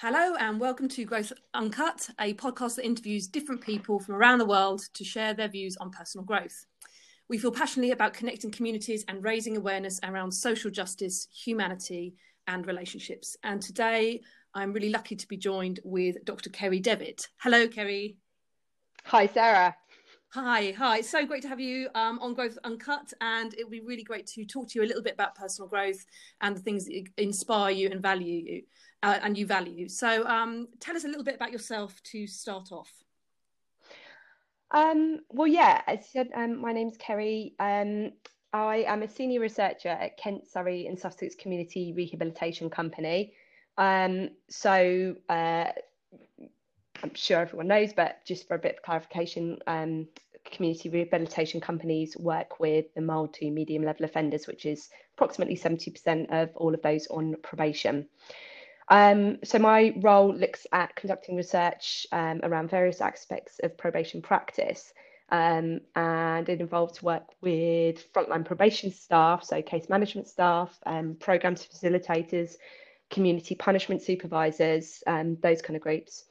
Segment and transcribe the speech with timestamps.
[0.00, 4.46] Hello, and welcome to Growth Uncut, a podcast that interviews different people from around the
[4.46, 6.66] world to share their views on personal growth.
[7.28, 12.14] We feel passionately about connecting communities and raising awareness around social justice, humanity,
[12.46, 13.36] and relationships.
[13.42, 14.20] And today,
[14.54, 16.50] I'm really lucky to be joined with Dr.
[16.50, 17.26] Kerry Devitt.
[17.38, 18.18] Hello, Kerry.
[19.06, 19.74] Hi, Sarah.
[20.28, 20.98] Hi, hi.
[20.98, 24.04] It's So great to have you um, on Growth Uncut, and it would be really
[24.04, 26.06] great to talk to you a little bit about personal growth
[26.40, 28.62] and the things that inspire you and value you
[29.02, 29.88] uh, and you value.
[29.88, 32.92] So, um, tell us a little bit about yourself to start off.
[34.70, 37.54] Um, well, yeah, as you said, um, my name's Kerry.
[37.58, 38.12] Um,
[38.52, 43.34] I am a senior researcher at Kent, Surrey, and Sussex Community Rehabilitation Company.
[43.76, 45.70] Um, so, uh,
[47.02, 50.08] I'm sure everyone knows, but just for a bit of clarification, um,
[50.44, 56.26] community rehabilitation companies work with the mild to medium level offenders, which is approximately 70%
[56.30, 58.08] of all of those on probation.
[58.90, 64.92] Um, so my role looks at conducting research um, around various aspects of probation practice.
[65.30, 71.66] Um, and it involves work with frontline probation staff, so case management staff, um, programs
[71.66, 72.54] facilitators,
[73.10, 76.24] community punishment supervisors, um, those kind of groups.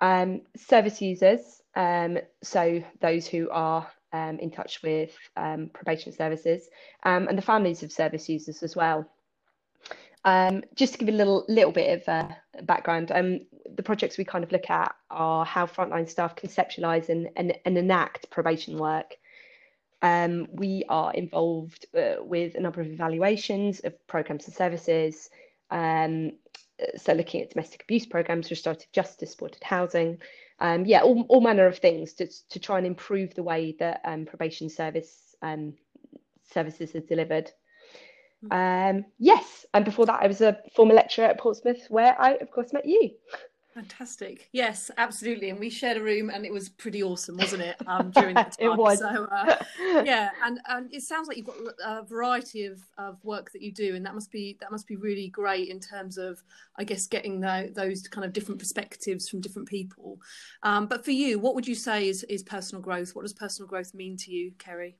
[0.00, 5.16] Um, service users, so those who are in touch with
[5.72, 6.68] probation services,
[7.04, 9.08] and the families of service users as well.
[10.24, 12.28] Um, just to give a little little bit of uh,
[12.62, 13.40] background, um,
[13.74, 17.76] the projects we kind of look at are how frontline staff conceptualise and, and, and
[17.76, 19.16] enact probation work.
[20.00, 25.30] Um, we are involved uh, with a number of evaluations of programs and services.
[25.70, 26.32] Um,
[26.96, 30.18] so looking at domestic abuse programs, restorative justice, supported housing,
[30.58, 34.00] um, yeah, all, all manner of things to, to try and improve the way that
[34.04, 35.34] um, probation service
[36.52, 37.50] services are delivered.
[38.50, 42.50] Um, yes, and before that, I was a former lecturer at Portsmouth, where I, of
[42.50, 43.10] course, met you.
[43.74, 44.50] Fantastic.
[44.52, 45.48] Yes, absolutely.
[45.48, 47.76] And we shared a room, and it was pretty awesome, wasn't it?
[47.86, 48.72] Um, during that time.
[48.72, 48.98] it was.
[48.98, 49.56] So, uh,
[50.04, 53.72] yeah, and and it sounds like you've got a variety of, of work that you
[53.72, 56.42] do, and that must be that must be really great in terms of,
[56.76, 60.20] I guess, getting the, those kind of different perspectives from different people.
[60.62, 63.14] Um, but for you, what would you say is is personal growth?
[63.14, 64.96] What does personal growth mean to you, Kerry?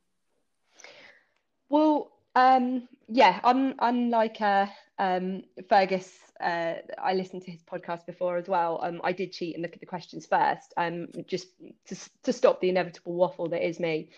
[1.68, 4.66] Well, um, yeah, un, unlike uh,
[4.98, 6.10] um, Fergus,
[6.40, 8.80] uh, I listened to his podcast before as well.
[8.82, 11.48] Um, I did cheat and look at the questions first, um, just
[11.88, 14.10] to, to stop the inevitable waffle that is me.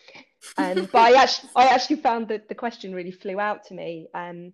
[0.57, 4.09] Um, but I actually, I actually found that the question really flew out to me
[4.15, 4.53] um,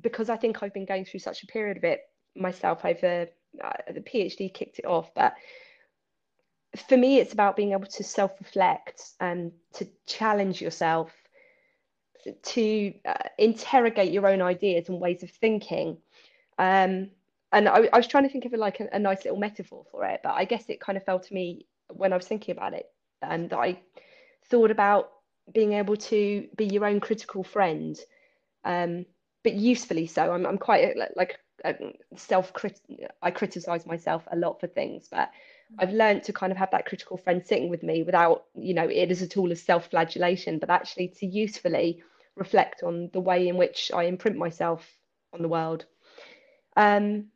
[0.00, 2.00] because I think I've been going through such a period of it
[2.34, 2.84] myself.
[2.84, 3.28] Over
[3.62, 5.34] uh, the PhD kicked it off, but
[6.88, 11.12] for me, it's about being able to self-reflect and to challenge yourself
[12.42, 15.98] to uh, interrogate your own ideas and ways of thinking.
[16.58, 17.10] Um,
[17.52, 20.04] and I, I, was trying to think of like a, a, nice little metaphor for
[20.04, 22.74] it, but I guess it kind of fell to me when I was thinking about
[22.74, 22.86] it.
[23.20, 23.78] And I
[24.46, 25.10] thought about
[25.52, 27.98] being able to be your own critical friend,
[28.64, 29.06] um,
[29.42, 30.32] but usefully so.
[30.32, 31.38] I'm, I'm quite like
[32.16, 32.52] self
[33.22, 35.30] I criticize myself a lot for things, but
[35.78, 38.88] I've learned to kind of have that critical friend sitting with me without, you know,
[38.88, 42.02] it as a tool of self flagellation, but actually to usefully
[42.36, 44.86] reflect on the way in which I imprint myself
[45.32, 45.84] on the world.
[46.76, 47.26] Um,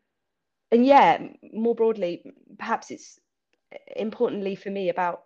[0.71, 2.23] and yeah, more broadly,
[2.59, 3.19] perhaps it's
[3.95, 5.23] importantly for me about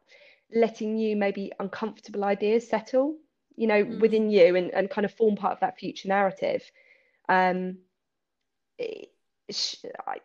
[0.52, 3.16] letting you maybe uncomfortable ideas settle,
[3.56, 4.00] you know, mm.
[4.00, 6.62] within you and, and kind of form part of that future narrative.
[7.28, 7.78] Um,
[9.50, 9.76] sh-
[10.06, 10.18] I,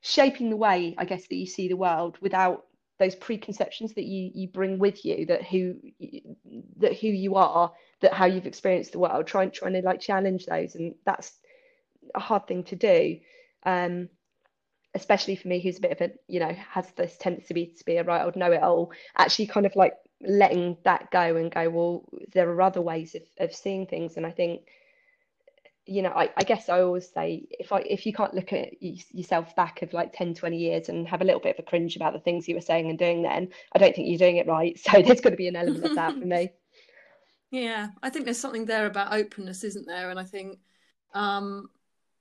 [0.00, 2.64] shaping the way, I guess, that you see the world without
[2.98, 5.76] those preconceptions that you you bring with you that who
[6.78, 10.46] that who you are that how you've experienced the world trying trying to like challenge
[10.46, 11.32] those and that's
[12.14, 13.18] a hard thing to do
[13.64, 14.08] um
[14.94, 17.96] especially for me who's a bit of a you know has this tendency to be
[17.96, 22.48] a right old know-it-all actually kind of like letting that go and go well there
[22.50, 24.16] are other ways of, of seeing things.
[24.16, 24.62] And i think
[25.86, 28.74] you know I, I guess i always say if i if you can't look at
[28.80, 31.96] yourself back of like 10 20 years and have a little bit of a cringe
[31.96, 34.46] about the things you were saying and doing then i don't think you're doing it
[34.46, 34.78] right.
[34.90, 36.50] So there's got to be an element of that for me
[37.50, 40.58] yeah i think there's something there about openness isn't there and i think
[41.14, 41.68] um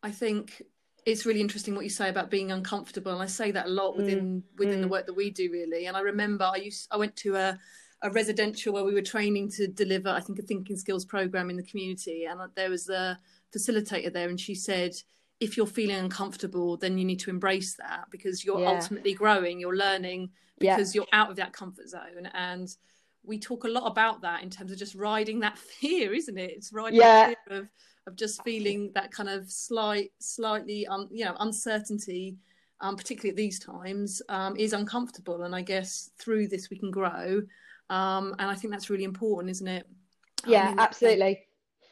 [0.03, 0.61] i think
[1.05, 3.97] it's really interesting what you say about being uncomfortable and i say that a lot
[3.97, 4.83] within mm, within mm.
[4.83, 7.57] the work that we do really and i remember i used i went to a
[8.03, 11.57] a residential where we were training to deliver i think a thinking skills program in
[11.57, 13.17] the community and there was a
[13.55, 14.95] facilitator there, and she said,
[15.39, 18.69] if you're feeling uncomfortable, then you need to embrace that because you're yeah.
[18.69, 20.99] ultimately growing, you're learning because yeah.
[20.99, 22.27] you're out of that comfort zone.
[22.33, 22.67] And
[23.27, 26.51] we talk a lot about that in terms of just riding that fear, isn't it?
[26.51, 27.27] It's riding yeah.
[27.27, 27.67] fear of
[28.07, 32.37] of just feeling that kind of slight, slightly, um, you know, uncertainty,
[32.79, 35.43] um, particularly at these times, um, is uncomfortable.
[35.43, 37.41] And I guess through this we can grow,
[37.89, 39.85] um, and I think that's really important, isn't it?
[40.45, 41.47] Yeah, I mean, absolutely.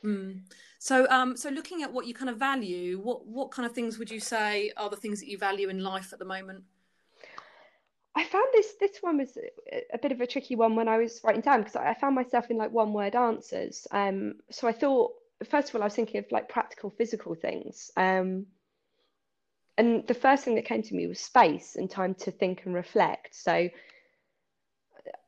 [0.05, 0.41] Mm.
[0.79, 3.97] So, um, so looking at what you kind of value, what what kind of things
[3.99, 6.63] would you say are the things that you value in life at the moment?
[8.15, 9.37] I found this this one was
[9.93, 12.49] a bit of a tricky one when I was writing down because I found myself
[12.49, 13.87] in like one word answers.
[13.91, 15.13] Um, so I thought
[15.49, 17.91] first of all I was thinking of like practical physical things.
[17.97, 18.45] Um,
[19.77, 22.73] and the first thing that came to me was space and time to think and
[22.73, 23.35] reflect.
[23.35, 23.69] So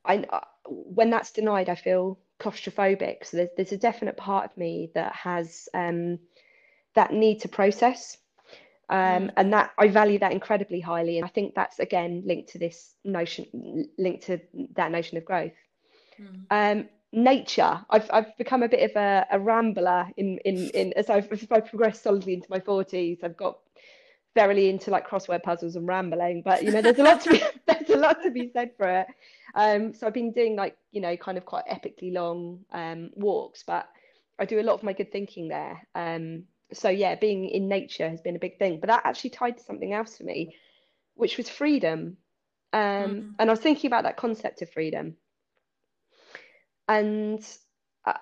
[0.05, 0.25] I
[0.65, 3.25] when that's denied, I feel claustrophobic.
[3.25, 6.19] So there's there's a definite part of me that has um,
[6.95, 8.17] that need to process
[8.89, 9.33] um, mm.
[9.37, 11.17] and that I value that incredibly highly.
[11.17, 14.39] And I think that's again linked to this notion, linked to
[14.75, 15.53] that notion of growth.
[16.19, 16.45] Mm.
[16.49, 17.79] Um, nature.
[17.89, 21.45] I've I've become a bit of a, a rambler in in in as I've, as
[21.51, 23.19] I've progressed solidly into my forties.
[23.23, 23.59] I've got
[24.35, 27.41] verily into like crossword puzzles and rambling, but you know, there's a lot to be
[27.67, 29.07] there's a lot to be said for it.
[29.55, 33.63] Um, so I've been doing like you know kind of quite epically long um, walks,
[33.63, 33.89] but
[34.39, 35.87] I do a lot of my good thinking there.
[35.95, 36.43] Um,
[36.73, 38.79] so yeah, being in nature has been a big thing.
[38.79, 40.55] But that actually tied to something else for me,
[41.15, 42.17] which was freedom.
[42.73, 43.33] Um, mm.
[43.39, 45.15] And I was thinking about that concept of freedom.
[46.87, 47.45] And
[48.05, 48.17] I,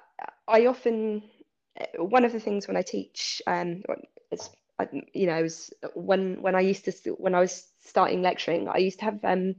[0.47, 1.23] I often,
[1.97, 3.83] one of the things when I teach, um,
[4.31, 4.49] it's,
[5.13, 8.99] you know, was when when I used to when I was starting lecturing, I used
[8.99, 9.55] to have um,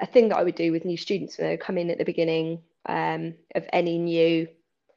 [0.00, 2.04] a thing that I would do with new students when they come in at the
[2.04, 4.48] beginning um, of any new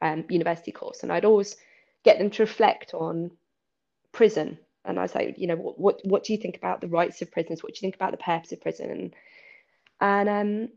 [0.02, 1.56] um, university course, and I'd always
[2.08, 3.32] get them to reflect on
[4.14, 4.58] prison.
[4.86, 7.30] And I say, you know, what, what, what do you think about the rights of
[7.30, 7.62] prisoners?
[7.62, 8.90] What do you think about the purpose of prison?
[8.90, 9.16] And,
[10.00, 10.70] and, um,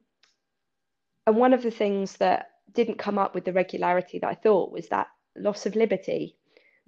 [1.29, 4.73] and one of the things that didn't come up with the regularity that I thought
[4.73, 5.07] was that
[5.37, 6.35] loss of liberty,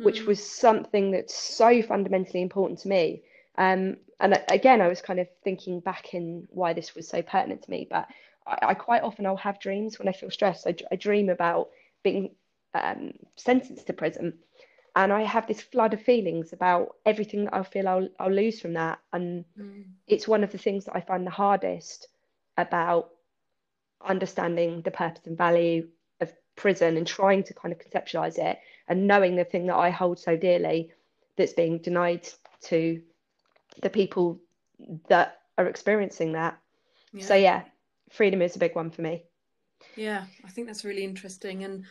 [0.01, 0.05] mm.
[0.05, 3.23] which was something that's so fundamentally important to me.
[3.59, 7.63] Um, and again, I was kind of thinking back in why this was so pertinent
[7.63, 7.87] to me.
[7.89, 8.09] But
[8.45, 10.67] I, I quite often I'll have dreams when I feel stressed.
[10.67, 11.69] I, I dream about
[12.03, 12.35] being
[12.75, 14.39] um, sentenced to prison.
[14.95, 18.61] And I have this flood of feelings about everything that I feel I'll, I'll lose
[18.61, 18.99] from that.
[19.13, 19.85] And mm.
[20.07, 22.09] it's one of the things that I find the hardest
[22.59, 23.11] about
[24.07, 25.89] understanding the purpose and value
[26.21, 28.59] of prison and trying to kind of conceptualize it
[28.89, 30.91] and knowing the thing that I hold so dearly
[31.37, 32.29] that's being denied
[32.65, 33.01] to
[33.81, 34.41] the people
[35.09, 36.59] that are experiencing that.
[37.15, 37.25] Yeah.
[37.25, 37.63] So, yeah,
[38.11, 39.25] freedom is a big one for me.
[39.97, 41.65] Yeah, I think that's really interesting.
[41.65, 41.85] And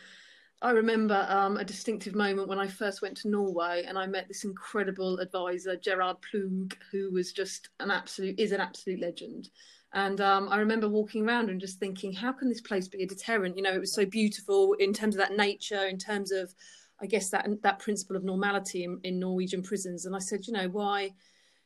[0.62, 4.28] I remember um, a distinctive moment when I first went to Norway and I met
[4.28, 9.48] this incredible advisor, Gerhard Ploeg, who was just an absolute is an absolute legend.
[9.92, 13.06] And um, I remember walking around and just thinking, how can this place be a
[13.06, 13.56] deterrent?
[13.56, 16.54] You know, it was so beautiful in terms of that nature, in terms of,
[17.00, 20.06] I guess that that principle of normality in, in Norwegian prisons.
[20.06, 21.10] And I said, you know, why?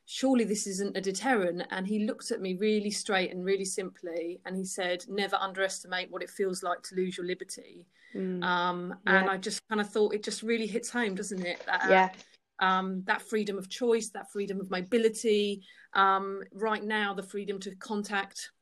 [0.06, 1.62] Surely this isn't a deterrent.
[1.70, 6.10] And he looked at me really straight and really simply, and he said, never underestimate
[6.10, 7.86] what it feels like to lose your liberty.
[8.14, 8.42] Mm.
[8.42, 9.20] Um, yeah.
[9.20, 11.60] And I just kind of thought it just really hits home, doesn't it?
[11.66, 12.08] That, yeah.
[12.58, 15.62] Um, that freedom of choice, that freedom of mobility.
[15.92, 18.52] Um, right now, the freedom to contact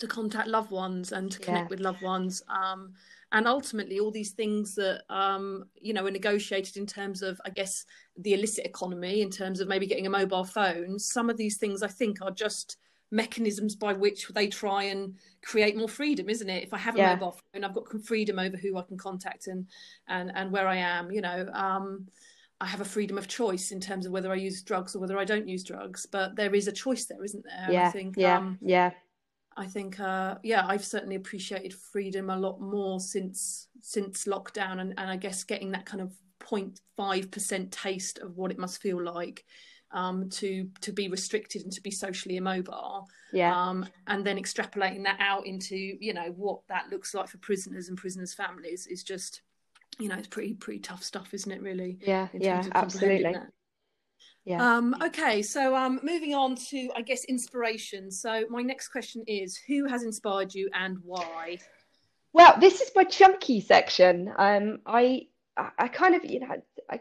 [0.00, 1.68] to contact loved ones and to connect yeah.
[1.70, 2.42] with loved ones.
[2.48, 2.94] Um,
[3.32, 7.50] and ultimately all these things that um, you know are negotiated in terms of i
[7.50, 7.84] guess
[8.18, 11.82] the illicit economy in terms of maybe getting a mobile phone some of these things
[11.82, 12.76] i think are just
[13.10, 16.98] mechanisms by which they try and create more freedom isn't it if i have a
[16.98, 17.14] yeah.
[17.14, 19.66] mobile phone i've got freedom over who i can contact and
[20.08, 22.06] and and where i am you know um,
[22.60, 25.16] I have a freedom of choice in terms of whether I use drugs or whether
[25.16, 27.72] I don't use drugs, but there is a choice there, isn't there?
[27.72, 28.90] Yeah, I think, yeah, um, yeah.
[29.56, 34.94] I think, uh, yeah, I've certainly appreciated freedom a lot more since since lockdown, and,
[34.96, 39.02] and I guess getting that kind of 0.5 percent taste of what it must feel
[39.02, 39.44] like
[39.92, 43.08] um, to to be restricted and to be socially immobile.
[43.32, 43.54] Yeah.
[43.54, 47.88] Um, and then extrapolating that out into you know what that looks like for prisoners
[47.88, 49.42] and prisoners' families is just
[49.98, 51.62] you know it's pretty pretty tough stuff, isn't it?
[51.62, 51.98] Really.
[52.00, 52.28] Yeah.
[52.34, 52.64] Yeah.
[52.74, 53.32] Absolutely.
[53.32, 53.48] That.
[54.44, 54.76] Yeah.
[54.76, 58.10] Um, okay, so um, moving on to, I guess, inspiration.
[58.10, 61.58] So my next question is, who has inspired you and why?
[62.32, 64.32] Well, this is my chunky section.
[64.38, 65.26] Um, I,
[65.78, 67.00] I kind of, you know, I,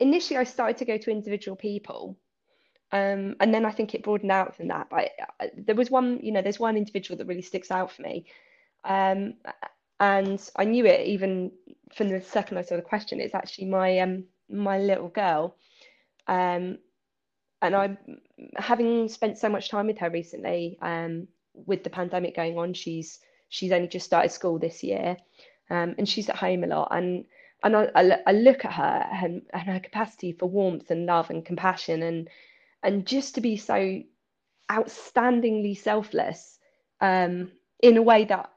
[0.00, 2.16] initially I started to go to individual people,
[2.92, 4.88] um, and then I think it broadened out from that.
[4.90, 8.02] But I, there was one, you know, there's one individual that really sticks out for
[8.02, 8.26] me,
[8.84, 9.34] um,
[10.00, 11.52] and I knew it even
[11.94, 13.20] from the second I saw the question.
[13.20, 15.56] It's actually my um my little girl.
[16.26, 16.78] Um,
[17.62, 17.96] and I,
[18.56, 23.18] having spent so much time with her recently, um, with the pandemic going on, she's
[23.48, 25.16] she's only just started school this year.
[25.70, 26.88] Um, and she's at home a lot.
[26.90, 27.24] And
[27.64, 31.44] and I, I, look at her and, and her capacity for warmth and love and
[31.44, 32.28] compassion and
[32.82, 34.02] and just to be so
[34.70, 36.58] outstandingly selfless
[37.00, 38.52] um, in a way that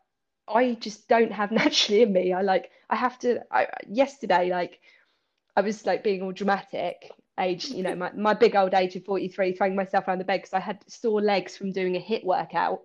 [0.47, 2.33] I just don't have naturally in me.
[2.33, 3.41] I like I have to.
[3.51, 4.79] I, yesterday, like
[5.55, 9.05] I was like being all dramatic, age, you know, my, my big old age of
[9.05, 12.23] 43, throwing myself around the bed because I had sore legs from doing a HIIT
[12.23, 12.81] workout.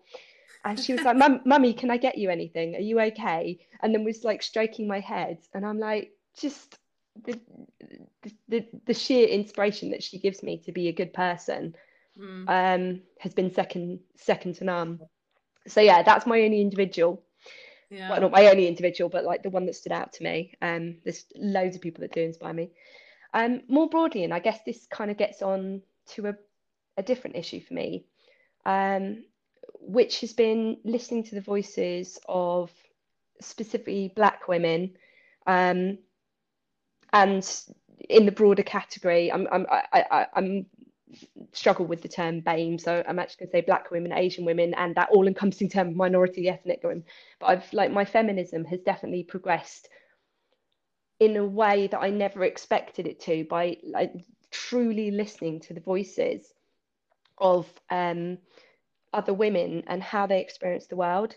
[0.64, 2.74] And she was like, Mummy, can I get you anything?
[2.74, 3.58] Are you okay?
[3.82, 5.38] And then was like stroking my head.
[5.52, 6.78] And I'm like, just
[7.22, 7.38] the,
[8.48, 11.74] the, the sheer inspiration that she gives me to be a good person
[12.18, 12.48] mm.
[12.48, 15.00] um, has been second second to none.
[15.66, 17.22] So yeah, that's my only individual.
[17.90, 18.10] Yeah.
[18.10, 20.54] Well, not my only individual, but like the one that stood out to me.
[20.62, 22.70] Um, there's loads of people that do inspire me.
[23.34, 26.34] Um, more broadly, and I guess this kind of gets on to a,
[26.96, 28.06] a different issue for me.
[28.64, 29.24] Um,
[29.80, 32.70] which has been listening to the voices of
[33.40, 34.96] specifically Black women,
[35.46, 35.98] um,
[37.12, 37.48] and
[38.08, 40.66] in the broader category, I'm I'm I, I, I'm
[41.52, 44.74] struggle with the term BAME, so I'm actually going to say Black women, Asian women,
[44.74, 47.04] and that all-encompassing term minority ethnic women.
[47.38, 49.88] But I've like my feminism has definitely progressed
[51.20, 54.12] in a way that I never expected it to by like
[54.50, 56.52] truly listening to the voices
[57.38, 58.38] of um,
[59.14, 61.36] other women and how they experience the world.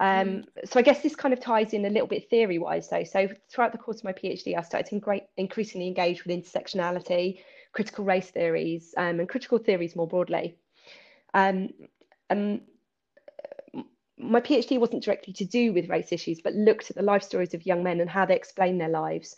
[0.00, 0.44] Um, mm.
[0.64, 3.04] So I guess this kind of ties in a little bit theory wise though.
[3.04, 7.40] So throughout the course of my PhD, I started to great, increasingly engage with intersectionality,
[7.72, 10.56] critical race theories, um, and critical theories more broadly.
[11.34, 11.70] Um,
[12.30, 12.60] um,
[14.18, 17.54] my PhD wasn't directly to do with race issues, but looked at the life stories
[17.54, 19.36] of young men and how they explain their lives.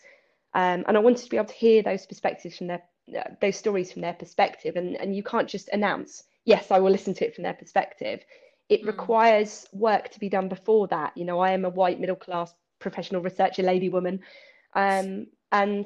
[0.53, 2.83] Um, and I wanted to be able to hear those perspectives from their,
[3.17, 4.75] uh, those stories from their perspective.
[4.75, 8.21] And, and you can't just announce yes, I will listen to it from their perspective.
[8.69, 8.87] It mm.
[8.87, 11.15] requires work to be done before that.
[11.15, 14.21] You know, I am a white middle class professional researcher, lady woman,
[14.73, 15.85] um, and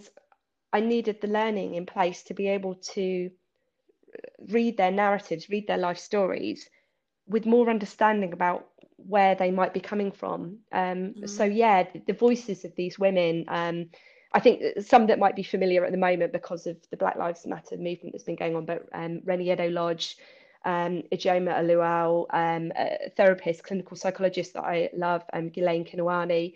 [0.72, 3.30] I needed the learning in place to be able to
[4.50, 6.70] read their narratives, read their life stories
[7.28, 10.60] with more understanding about where they might be coming from.
[10.72, 11.30] Um, mm.
[11.30, 13.46] So, yeah, the, the, voices of these women.
[13.48, 13.90] Um,
[14.32, 17.46] I think some that might be familiar at the moment because of the Black Lives
[17.46, 20.18] Matter movement that's been going on, but um, Reni Eddo-Lodge,
[20.66, 26.56] um, Ijeoma Oluo, um, a therapist, clinical psychologist that I love, um, Guilaine Kinouani,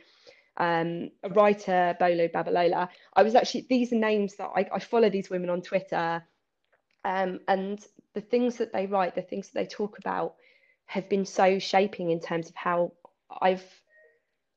[0.57, 2.89] um, a writer, Bolu Babalola.
[3.13, 6.23] I was actually, these are names that I, I follow these women on Twitter.
[7.05, 7.79] Um, and
[8.15, 10.35] the things that they write, the things that they talk about
[10.87, 12.91] have been so shaping in terms of how
[13.41, 13.63] I've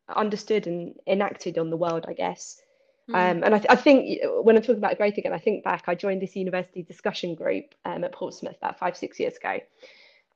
[0.09, 2.62] understood and enacted on the world, I guess.
[3.11, 3.15] Mm.
[3.15, 5.85] Um, and I, th- I, think when I'm talking about growth again, I think back,
[5.89, 9.59] I joined this university discussion group um, at Portsmouth about five, six years ago.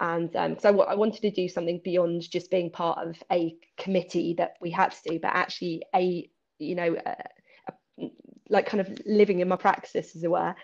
[0.00, 3.56] And um, so I, I wanted to do something beyond just being part of a
[3.78, 7.16] committee that we had to do, but actually a, you know, a,
[8.00, 8.10] a,
[8.48, 10.54] like kind of living in my practice, as it were.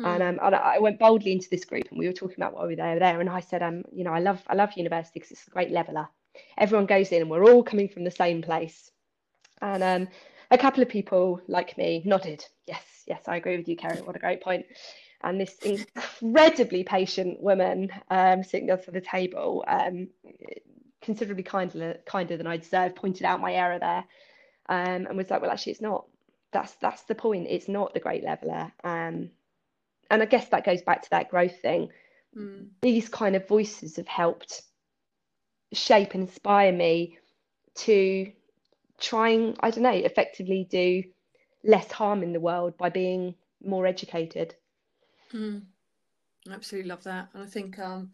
[0.00, 0.06] Mm.
[0.06, 2.62] And, um, and I went boldly into this group, and we were talking about why
[2.62, 3.20] we were there.
[3.20, 5.70] And I said, um, you know, I love I love university because it's a great
[5.70, 6.08] leveler.
[6.56, 8.90] Everyone goes in, and we're all coming from the same place.
[9.60, 10.08] And um,
[10.50, 12.44] a couple of people like me nodded.
[12.66, 14.02] Yes, yes, I agree with you, Kerry.
[14.02, 14.66] What a great point.
[15.22, 20.08] And this incredibly patient woman um, sitting at the table, um,
[21.02, 24.04] considerably kinder, kinder than I deserved, pointed out my error there,
[24.68, 26.06] um, and was like, "Well, actually, it's not.
[26.52, 27.48] That's that's the point.
[27.50, 29.30] It's not the great leveler." Um,
[30.10, 31.90] and I guess that goes back to that growth thing.
[32.36, 32.68] Mm.
[32.80, 34.62] These kind of voices have helped
[35.72, 37.18] shape and inspire me
[37.74, 38.32] to
[39.00, 41.02] trying, I don't know, effectively do
[41.64, 44.54] less harm in the world by being more educated.
[45.32, 45.62] Mm.
[46.50, 48.12] Absolutely love that, and I think um,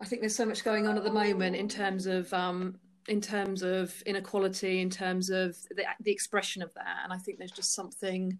[0.00, 3.20] I think there's so much going on at the moment in terms of um, in
[3.20, 7.50] terms of inequality, in terms of the, the expression of that, and I think there's
[7.50, 8.38] just something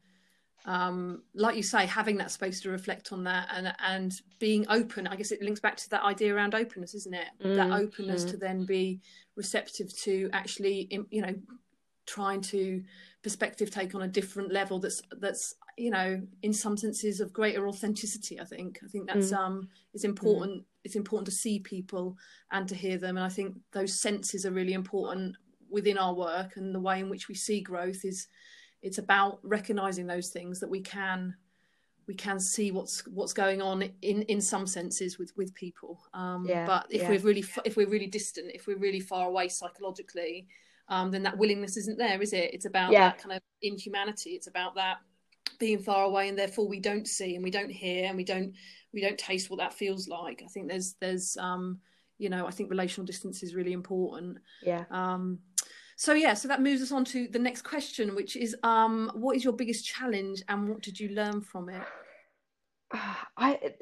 [0.65, 5.07] um, like you say, having that space to reflect on that and and being open.
[5.07, 7.29] I guess it links back to that idea around openness, isn't it?
[7.43, 8.31] Mm, that openness mm.
[8.31, 9.01] to then be
[9.37, 11.35] receptive to actually, you know,
[12.07, 12.83] trying to
[13.23, 14.79] perspective take on a different level.
[14.79, 18.41] That's that's you know, in some senses of greater authenticity.
[18.41, 18.81] I think.
[18.85, 19.39] I think that's mm.
[19.39, 20.65] um, it's important.
[20.85, 22.17] It's important to see people
[22.51, 25.37] and to hear them, and I think those senses are really important
[25.71, 28.27] within our work and the way in which we see growth is
[28.83, 31.35] it's about recognizing those things that we can
[32.07, 36.01] we can see what's what's going on in in some senses with with people.
[36.15, 37.11] Um, yeah, but if yeah.
[37.11, 40.49] we're really if we're really distant if we're really far away psychologically
[40.89, 42.53] um, then that willingness isn't there is it?
[42.55, 43.11] It's about yeah.
[43.11, 44.31] that kind of inhumanity.
[44.31, 44.99] It's about that
[45.59, 48.55] being far away and therefore we don't see and we don't hear and we don't
[48.93, 50.43] we don't taste what that feels like.
[50.45, 51.81] I think there's there's um
[52.17, 54.39] you know i think relational distance is really important.
[54.63, 54.85] Yeah.
[54.91, 55.41] Um
[55.99, 59.35] so yeah, so that moves us on to the next question, which is, um, what
[59.35, 61.83] is your biggest challenge, and what did you learn from it?
[63.37, 63.75] I,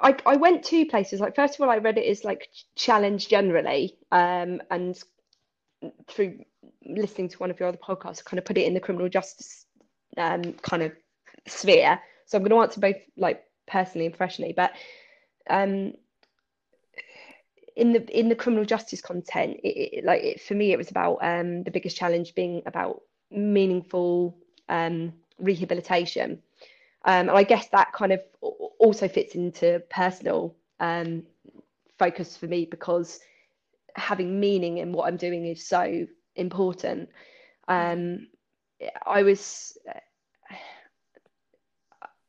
[0.00, 1.18] I, I went two places.
[1.18, 4.96] Like first of all, I read it as like challenge generally, um, and
[6.06, 6.44] through
[6.86, 9.08] listening to one of your other podcasts, I kind of put it in the criminal
[9.08, 9.66] justice
[10.16, 10.92] um, kind of
[11.48, 11.98] sphere.
[12.26, 14.70] So I'm going to answer both like personally and professionally, but
[15.48, 15.94] um,
[17.80, 20.90] in the in the criminal justice content, it, it, like it, for me, it was
[20.90, 24.36] about um, the biggest challenge being about meaningful
[24.68, 26.42] um, rehabilitation.
[27.06, 28.20] Um, and I guess that kind of
[28.78, 31.22] also fits into personal um,
[31.98, 33.18] focus for me because
[33.96, 36.06] having meaning in what I'm doing is so
[36.36, 37.08] important.
[37.66, 38.28] Um,
[39.06, 39.78] I was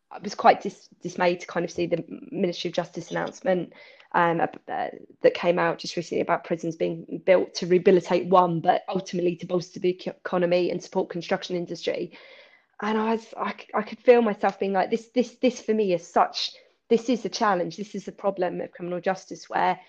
[0.10, 3.74] I was quite dis- dismayed to kind of see the Ministry of Justice announcement
[4.14, 4.48] um, uh,
[5.22, 9.46] that came out just recently about prisons being built to rehabilitate one, but ultimately to
[9.46, 12.12] bolster the economy and support construction industry.
[12.82, 15.94] And I was, I, I could feel myself being like, this, this, this for me
[15.94, 16.52] is such,
[16.90, 17.78] this is a challenge.
[17.78, 19.80] This is a problem of criminal justice where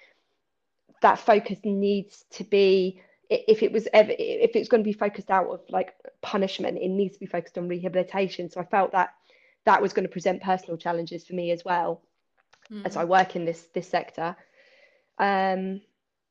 [1.00, 5.30] that focus needs to be if it was ever if it's going to be focused
[5.30, 9.10] out of like punishment it needs to be focused on rehabilitation so i felt that
[9.64, 12.02] that was going to present personal challenges for me as well
[12.71, 12.85] mm.
[12.85, 14.37] as i work in this this sector
[15.19, 15.81] um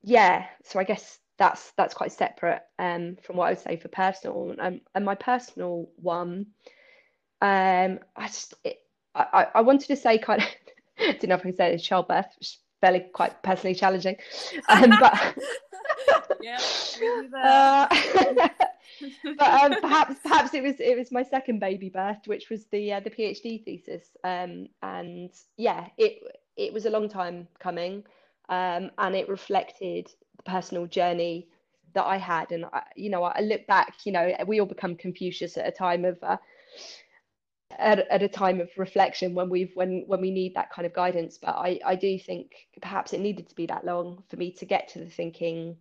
[0.04, 3.88] yeah so i guess that's that's quite separate um from what i would say for
[3.88, 6.46] personal um, and my personal one
[7.42, 8.82] um i just it,
[9.14, 10.48] I, I wanted to say kind of
[10.98, 12.28] didn't know if I could say it's childbirth,
[12.80, 14.16] fairly quite personally challenging.
[14.70, 15.38] Um, but
[16.42, 16.60] yeah,
[17.44, 18.48] uh,
[19.38, 22.94] but um, perhaps perhaps it was it was my second baby birth, which was the
[22.94, 26.20] uh, the PhD thesis, um, and yeah, it
[26.58, 28.04] it was a long time coming,
[28.50, 31.48] um, and it reflected the personal journey
[31.94, 34.96] that I had, and I, you know, I look back, you know, we all become
[34.96, 36.18] Confucius at a time of.
[36.22, 36.38] Uh,
[37.80, 40.94] at, at a time of reflection when we've when when we need that kind of
[40.94, 44.52] guidance but I I do think perhaps it needed to be that long for me
[44.52, 45.78] to get to the thinking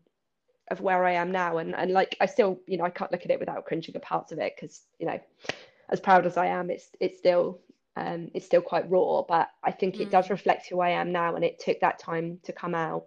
[0.70, 1.58] of where I am now.
[1.58, 4.02] And and like I still you know I can't look at it without cringing at
[4.02, 5.20] parts of it because you know
[5.88, 7.60] as proud as I am it's it's still
[7.96, 9.22] um it's still quite raw.
[9.22, 10.00] But I think mm.
[10.00, 13.06] it does reflect who I am now and it took that time to come out.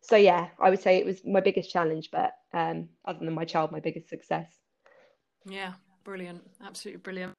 [0.00, 3.44] So yeah I would say it was my biggest challenge but um other than my
[3.44, 4.50] child my biggest success.
[5.46, 5.72] Yeah
[6.04, 6.42] brilliant.
[6.64, 7.34] Absolutely brilliant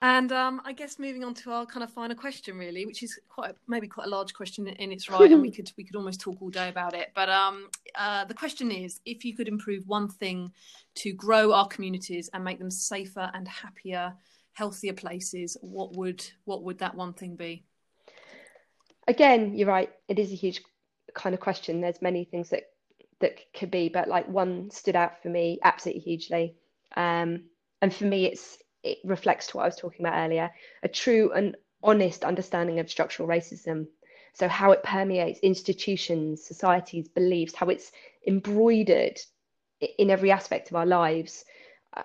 [0.00, 3.18] and um, I guess moving on to our kind of final question, really, which is
[3.28, 6.20] quite maybe quite a large question in its right, and we could we could almost
[6.20, 7.10] talk all day about it.
[7.14, 10.52] But um, uh, the question is, if you could improve one thing
[10.96, 14.14] to grow our communities and make them safer and happier,
[14.52, 17.64] healthier places, what would what would that one thing be?
[19.08, 19.90] Again, you're right.
[20.06, 20.62] It is a huge
[21.14, 21.80] kind of question.
[21.80, 22.64] There's many things that
[23.20, 26.54] that could be, but like one stood out for me absolutely hugely.
[26.96, 27.46] Um,
[27.82, 28.58] and for me, it's
[28.88, 30.50] it reflects to what I was talking about earlier
[30.82, 33.86] a true and honest understanding of structural racism.
[34.32, 37.90] So, how it permeates institutions, societies, beliefs, how it's
[38.26, 39.18] embroidered
[39.80, 41.44] in every aspect of our lives.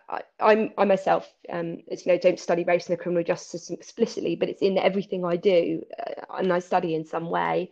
[0.09, 3.51] I, I'm, I myself, um, as you know, don't study race in the criminal justice
[3.51, 7.69] system explicitly, but it's in everything I do, uh, and I study in some way.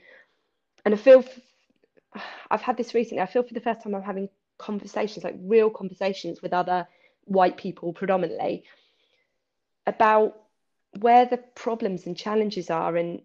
[0.85, 1.23] And I feel,
[2.51, 3.21] I've had this recently.
[3.21, 6.87] I feel for the first time I'm having conversations, like real conversations with other
[7.25, 8.65] white people, predominantly,
[9.87, 10.37] about
[10.99, 13.21] where the problems and challenges are and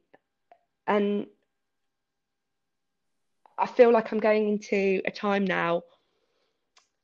[0.86, 1.26] and
[3.58, 5.82] I feel like I'm going into a time now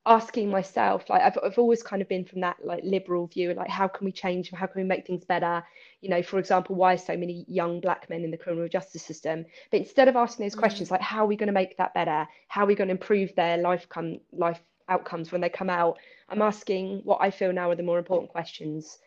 [0.05, 3.69] asking myself like I've, I've always kind of been from that like liberal view like
[3.69, 5.65] how can we change how can we make things better?
[6.01, 9.45] You know for example why so many young black men in the criminal justice system?
[9.71, 10.61] But instead of asking those mm.
[10.61, 12.27] questions like how are we going to make that better?
[12.49, 15.99] How are we going to improve their life come life outcomes when they come out?
[16.29, 18.99] I'm asking what i feel now are the more important questions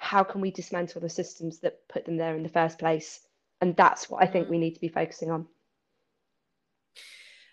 [0.00, 3.20] how can we dismantle the systems that put them there in the first place?
[3.60, 4.50] And that's what I think mm.
[4.50, 5.46] we need to be focusing on.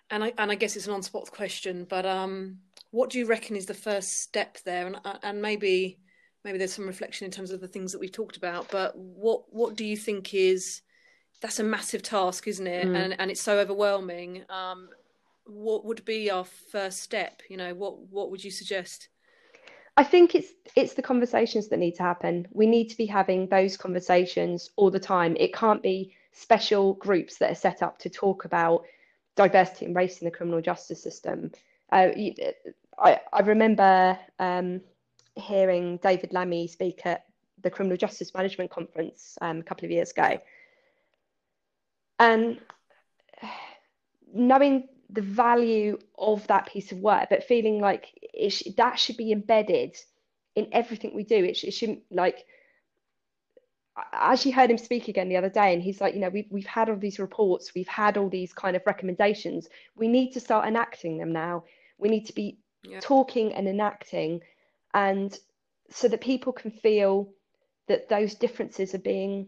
[0.09, 2.59] And I and I guess it's an on-spot question, but um,
[2.91, 4.87] what do you reckon is the first step there?
[4.87, 5.99] And uh, and maybe
[6.45, 8.71] maybe there's some reflection in terms of the things that we've talked about.
[8.71, 10.81] But what what do you think is
[11.41, 12.87] that's a massive task, isn't it?
[12.87, 12.95] Mm.
[12.95, 14.45] And and it's so overwhelming.
[14.49, 14.87] Um,
[15.45, 17.41] what would be our first step?
[17.49, 19.09] You know, what what would you suggest?
[19.97, 22.47] I think it's it's the conversations that need to happen.
[22.51, 25.35] We need to be having those conversations all the time.
[25.39, 28.85] It can't be special groups that are set up to talk about
[29.35, 31.51] diversity and race in the criminal justice system.
[31.91, 32.09] Uh,
[32.99, 34.81] I, I remember um,
[35.35, 37.25] hearing David Lammy speak at
[37.63, 40.39] the Criminal Justice Management Conference um, a couple of years ago.
[42.19, 42.59] And
[44.33, 49.17] knowing the value of that piece of work, but feeling like it sh- that should
[49.17, 49.95] be embedded
[50.55, 51.43] in everything we do.
[51.43, 52.45] It, sh- it shouldn't like
[54.13, 56.47] as you heard him speak again the other day, and he's like, you know, we've
[56.49, 59.67] we've had all these reports, we've had all these kind of recommendations.
[59.95, 61.63] We need to start enacting them now.
[61.97, 62.99] We need to be yeah.
[62.99, 64.41] talking and enacting,
[64.93, 65.37] and
[65.89, 67.29] so that people can feel
[67.87, 69.47] that those differences are being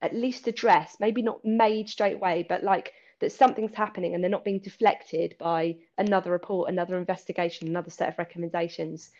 [0.00, 2.92] at least addressed, maybe not made straight away, but like
[3.24, 8.10] that something's happening and they're not being deflected by another report, another investigation, another set
[8.10, 9.10] of recommendations.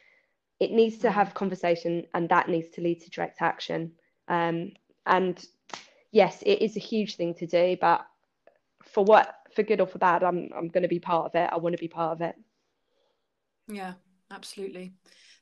[0.60, 1.12] It needs to mm.
[1.12, 3.92] have conversation and that needs to lead to direct action.
[4.28, 4.72] Um,
[5.06, 5.42] and
[6.12, 8.06] yes, it is a huge thing to do, but
[8.84, 11.48] for what, for good or for bad, I'm I'm going to be part of it.
[11.50, 12.34] I want to be part of it.
[13.68, 13.94] Yeah,
[14.30, 14.92] absolutely.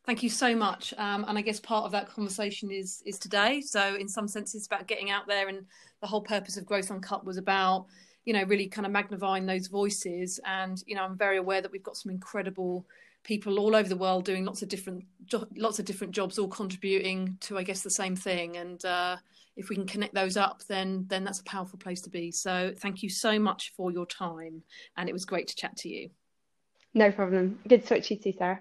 [0.05, 0.95] Thank you so much.
[0.99, 3.61] Um, and I guess part of that conversation is is today.
[3.61, 5.67] So in some sense, it's about getting out there, and
[6.01, 7.87] the whole purpose of Growth Uncut was about
[8.25, 10.41] you know really kind of magnifying those voices.
[10.45, 12.87] And you know, I'm very aware that we've got some incredible
[13.25, 15.05] people all over the world doing lots of different
[15.57, 18.57] lots of different jobs, all contributing to I guess the same thing.
[18.57, 19.17] And uh,
[19.57, 22.31] if we can connect those up, then then that's a powerful place to be.
[22.31, 24.63] So thank you so much for your time,
[24.97, 26.11] and it was great to chat to you.
[26.95, 27.59] No problem.
[27.67, 28.61] Good to talk to you too, Sarah.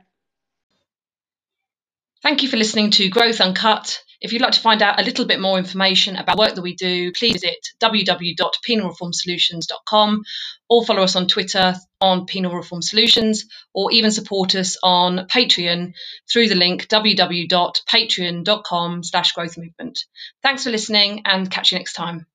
[2.24, 4.00] Thank you for listening to Growth Uncut.
[4.22, 6.76] If you'd like to find out a little bit more information about work that we
[6.76, 10.22] do, please visit www.penalreformsolutions.com
[10.70, 15.94] or follow us on Twitter on Penal Reform Solutions or even support us on Patreon
[16.32, 20.06] through the link www.patreon.com slash growth movement.
[20.44, 22.28] Thanks for listening and catch you next time.